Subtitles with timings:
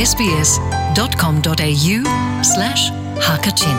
[0.00, 1.96] sbs.com.au
[2.40, 2.82] slash
[3.20, 3.78] hakachin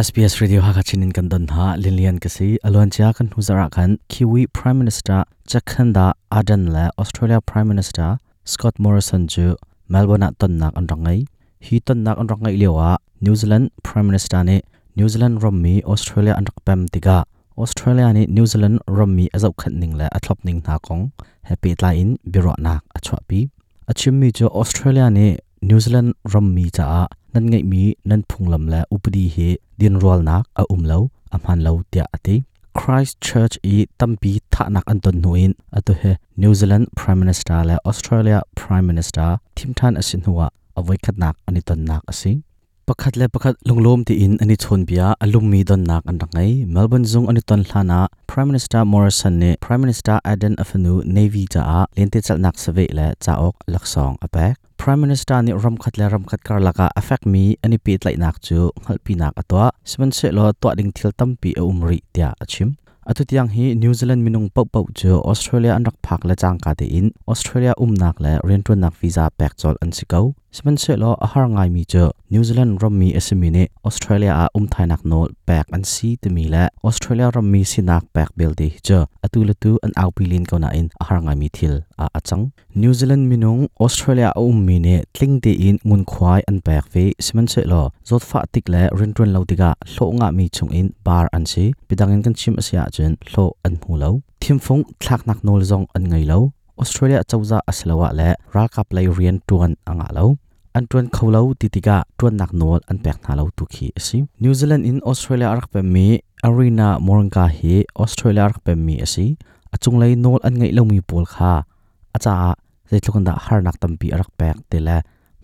[0.00, 4.80] SBS Radio Hakachin in Kandon ha Lilian kasi alon cha kan huzara kan Kiwi Prime
[4.80, 8.16] Minister Jacinda Ardern la Australia Prime Minister
[8.48, 9.60] Scott Morrison ju
[9.92, 11.28] Melbourne ton nak an rangai
[11.60, 14.64] hi ton nak an rangai lewa New Zealand Prime Minister ne
[14.96, 17.28] New Zealand rommi Australia an rakpam tiga
[17.60, 21.02] Australia ni New Zealand rommi azau khat ning la athlop ning na kong.
[21.48, 23.48] Happy line in, biro nak achwa pi.
[23.90, 25.26] Achim mi jo Australia ni
[25.68, 27.02] New Zealand rommi cha a,
[27.34, 30.98] nan ngai mi, nan phunglam la upadi he din rol nak a umlo
[31.34, 32.36] amhan lo tia ati
[32.78, 37.76] Christchurch i tampi tha nak an ton nuin atu he, New Zealand Prime Minister la
[37.90, 40.46] Australia Prime Minister thimthan asin huwa
[40.78, 42.32] avoi khat nak ani ton nak asi
[42.90, 47.06] pakhat le pakhat lunglom ti in ani chhun bia alummi don nak an rangai melbourne
[47.12, 47.98] zung ani ton hlana
[48.30, 52.84] prime minister morrison ne prime minister aden afanu navy cha a lente chal nak save
[52.98, 56.86] le cha ok laksong apek prime minister ni ram khat le ram khat kar laka
[57.00, 60.68] affect mi ani pi tlai nak chu ngal pi nak atwa seven se lo to
[60.78, 62.70] ding thil tampi e umri tia achim
[63.10, 66.58] atu tiang hi new zealand minung pau pau chu australia an rak phak la chang
[66.64, 70.76] ka te in australia um nak le rentun nak visa pek chol an sikau seven
[70.76, 74.46] se lo a har ngai mi cho new zealand rom mi asimi ne australia a
[74.58, 78.28] um thai nak nol pek an si te mi la australia rom mi sinak pek
[78.36, 81.36] bel de cho, atu le tu an au pilin ko na in a har ngai
[81.42, 85.76] mi thil a achang new zealand minung australia a um mi ne tling te in
[85.88, 89.70] ngun khwai an pek ve seven se lo zot fa tik le rentun lo tiga
[89.92, 93.74] hlo nga mi chung in bar an si pidangin kan chim asia chen hlo an
[93.82, 94.10] hu lo.
[94.66, 96.38] Phong thlak nak nol zong an ngai lo.
[96.82, 100.24] Australia chawza aslawa le ral kap lai rian tuan anga lo
[100.76, 104.54] an tuan kholo titika tuan nak nol an pek na lo tu khi asi New
[104.58, 106.06] Zealand in Australia arak pe mi
[106.46, 109.26] arena moranka hi Australia arak pe mi asi
[109.74, 111.52] achung lai nol an ngai lo mi pol kha
[112.16, 112.34] acha
[112.90, 114.96] zaitlukon da har nak tampi arak pek te la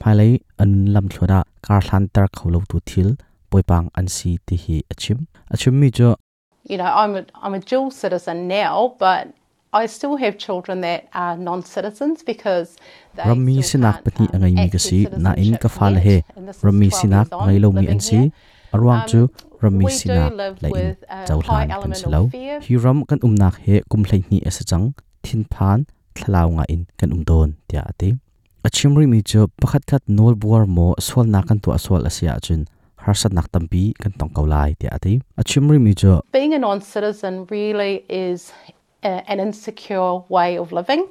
[0.00, 0.30] mai lai
[0.62, 3.08] an lam thloda kar hlan tar kholo tu thil
[3.50, 5.18] poipang an si ti hi achim
[5.54, 6.10] achim mi jo
[6.64, 9.28] you know, I'm a, I'm a dual citizen now, but
[9.74, 12.76] I still have children that are non-citizens because
[13.16, 16.22] they Rammi still sinak pati um, angai mi kasi na in ka fal he.
[16.38, 18.30] 12 sinak years on ngai lo mi living an si here.
[18.74, 19.22] arwang chu
[19.64, 20.30] Um, do sinak
[20.62, 20.96] la in
[21.26, 21.92] chau hlan kan
[22.30, 22.60] fear.
[22.66, 24.86] hi ram kan umnak he kum thlai ni asa chang.
[25.24, 28.12] Thin phan thlau nga in kan um don tia ati
[28.70, 32.62] achimri mi chu pakhat khat nol buar mo swal na kan tu aswal asia chun.
[33.04, 36.20] Harsat nak tampi kan tong kaulai tia ati achimri mi chu.
[36.32, 38.52] Being a non-citizen really is
[39.04, 41.06] uh, an insecure way of living,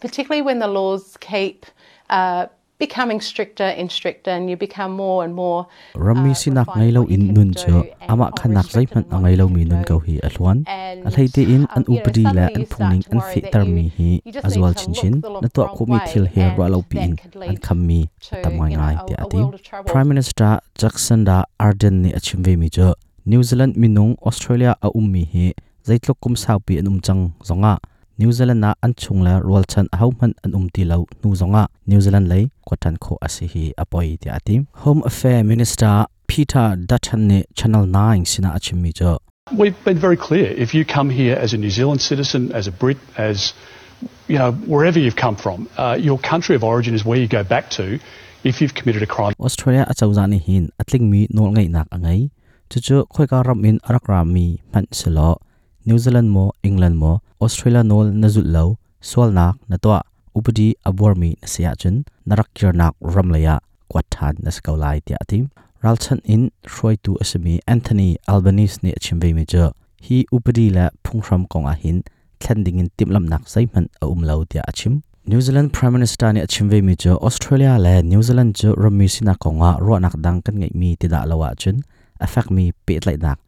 [0.00, 1.66] particularly when the laws keep
[2.10, 2.46] uh,
[2.78, 7.08] becoming stricter and stricter and you become more and more uh, rami sinak ngai lo
[7.08, 11.08] in nun cho ama khanak zai man angai lo mi nun ko hi alwan a
[11.14, 14.10] hleite in an um, upadi la an phungning an fi tar mi hi
[14.44, 15.14] azwal chin chin.
[15.24, 17.08] na to ko mi thil he ra lo pi
[17.48, 18.00] an kham mi
[18.44, 19.40] tamai ngai ti ati
[19.88, 22.92] prime minister jackson da arden ni achim ve mi cho.
[23.24, 25.46] New zealand minung australia a ummi hi.
[25.86, 27.78] Zaitlok kum sau pi an um chang zonga.
[28.18, 31.34] New zealand na an chung la rol chan hau man an um ti lo nu
[31.40, 31.66] zonga.
[31.86, 37.28] New zealand lei kwatan kho asi hi apoi ti ati home affair minister peter dutton
[37.28, 39.18] ni channel 9 sina achim mi jo
[39.56, 40.46] We've been very clear.
[40.64, 43.54] If you come here as a New Zealand citizen, as a Brit, as
[44.26, 47.44] you know, wherever you've come from, uh, your country of origin is where you go
[47.44, 48.00] back to
[48.42, 49.34] if you've committed a crime.
[49.38, 50.70] Australia a chawza ni hin.
[50.80, 52.30] Atling mi nol ngai nak angai
[52.70, 55.38] chu chu khoi ka ram in arak ram mi man selo
[55.88, 57.04] นิวซีแลนด์โมอังกฤษโม
[57.40, 58.68] ออสเตรเลียนอลนาจุดเล่ว
[59.08, 59.96] สวลนักนัตัว
[60.36, 61.94] อุปดีอบวรมีเสียจน
[62.28, 63.56] นรักยรนักรำเลยะ
[63.92, 65.44] กวัดทันนสกาวไลเดียทิม
[65.84, 66.42] รัลชันอิน
[66.76, 69.72] รอยตูอสมีแอนโทนีอัลบานิสเนี่ยชิมเวมิเจอร์
[70.06, 71.96] ฮีอุปดีและพุ่งรำกองอาหิน
[72.40, 74.92] แทนดิ่งติมลำนักไซมันอุ้มเลวเดียชิม
[75.30, 81.76] นิวซีแลนด์พรีเมนิสเตอร์เนี่ยชิมเวมิเจอออสเตรเลียและนิวซีแลนด์เจอรำมีสินักกองอารอนักดังกันไงมีติดาละวะจน
[82.18, 83.38] เอฟเฟกมีเปิดไหลนัก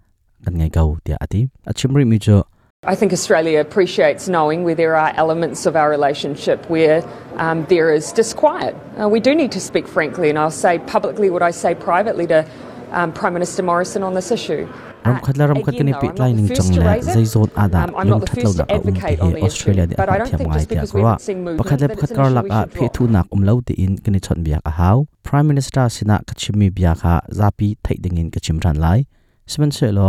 [0.45, 1.51] kan ngai go tia ati.
[1.67, 2.45] Achimri mi cho
[2.85, 7.03] I think Australia appreciates knowing where there are elements of our relationship where
[7.37, 8.77] um, there is disquiet.
[9.01, 12.29] Uh, we do need to speak frankly, and I'll say publicly what I say privately
[12.29, 12.47] to
[12.93, 14.69] um, Prime Minister Morrison on this issue.
[15.05, 17.09] ram Uh, ram khat kani though, pe I'm not lai ning chang to le raise
[17.09, 17.15] it.
[17.15, 20.19] zai zon ada lung that lo da um ti he Australia de but I apa
[20.19, 22.31] don't thiam think ngai just tia because we kwa haven't movement pakhat le pakhat kar
[22.39, 24.97] lak a phe thu nak um lo ti in kani chon bia ka haw
[25.31, 28.99] prime minister sina kachimi bia kha zapi thai ding in kachim ran lai.
[29.47, 30.09] Siman se lo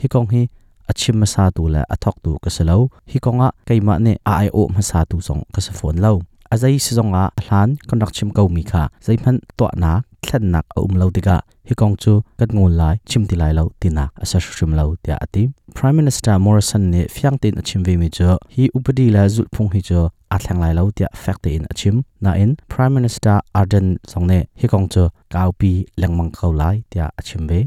[0.00, 0.42] hi kong hi,
[0.90, 2.76] achim ma sa tu la athok tu ka selo
[3.10, 6.12] hi konga ah, keima ne ai o ma sa tu song ka sa phone lo
[6.50, 8.82] azai si zonga ah, hlan konak chim kau mi kha.
[9.06, 9.92] Zai phan to na
[10.24, 11.36] thlan nak a um lo diga
[11.68, 14.04] hi kong chu, kat ngol lai, chim ti lai lo tina.
[14.22, 15.42] Asa shrim lo tia ati.
[15.76, 18.38] Prime minister morrison ne fyang tin achim ve mi cho.
[18.54, 20.00] Hi upadi la zul phung hi cho.
[20.34, 21.96] A thlang lai lo tia fact in achim.
[22.20, 25.02] Na in, prime minister arden song ne hi kong chu
[25.32, 27.60] kaupi lengmang khau lai tia achim ve.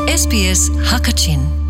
[0.09, 1.68] SBS Hakachin